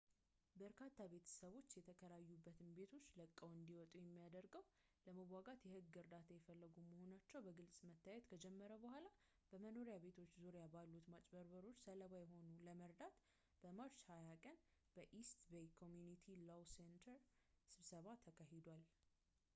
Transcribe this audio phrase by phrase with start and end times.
[0.61, 4.69] በርካታ ቤተሰቦች የተከራዩበትን ቤቶች ለቀው እንዲወጡ የሚያደርገውን
[5.07, 9.05] ለመዋጋት የሕግ እርዳታ እየፈለጉ መሆናቸው በግልፅ መታየት ከጀመረ በኋላ፣
[9.51, 13.15] በመኖሪያ ቤት ዙሪያ ባሉት ማጭበርበሮች ሰለባ የሆኑትን ለመርዳት
[13.65, 14.57] በmarch 20 ቀን
[14.95, 17.19] በeast bay community law center
[17.75, 18.83] ስብሰባ ተካሂዷል